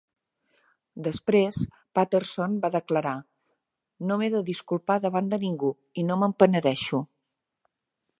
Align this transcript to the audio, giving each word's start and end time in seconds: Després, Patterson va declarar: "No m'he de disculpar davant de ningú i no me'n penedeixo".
Després, 1.07 1.57
Patterson 1.99 2.55
va 2.63 2.71
declarar: 2.75 3.13
"No 4.11 4.17
m'he 4.21 4.31
de 4.37 4.41
disculpar 4.49 4.95
davant 5.07 5.29
de 5.35 5.39
ningú 5.47 5.71
i 6.03 6.07
no 6.09 6.19
me'n 6.23 6.35
penedeixo". 6.45 7.03